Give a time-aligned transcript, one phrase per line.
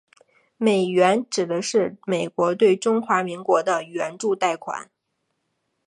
[0.57, 4.89] 美援指的是美国对中华民国的援助贷款。